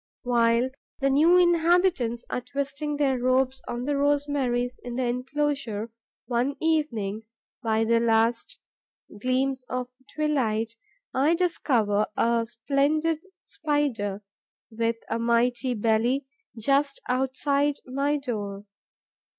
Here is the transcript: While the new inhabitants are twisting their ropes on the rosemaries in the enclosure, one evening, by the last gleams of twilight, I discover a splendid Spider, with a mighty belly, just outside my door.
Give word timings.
While 0.23 0.71
the 0.99 1.11
new 1.11 1.37
inhabitants 1.37 2.25
are 2.27 2.41
twisting 2.41 2.97
their 2.97 3.19
ropes 3.19 3.61
on 3.67 3.83
the 3.83 3.95
rosemaries 3.95 4.79
in 4.83 4.95
the 4.95 5.03
enclosure, 5.05 5.91
one 6.25 6.55
evening, 6.59 7.21
by 7.61 7.83
the 7.83 7.99
last 7.99 8.57
gleams 9.21 9.63
of 9.69 9.89
twilight, 10.15 10.73
I 11.13 11.35
discover 11.35 12.07
a 12.17 12.47
splendid 12.49 13.19
Spider, 13.45 14.23
with 14.71 14.95
a 15.07 15.19
mighty 15.19 15.75
belly, 15.75 16.25
just 16.57 16.99
outside 17.07 17.75
my 17.85 18.17
door. 18.17 18.65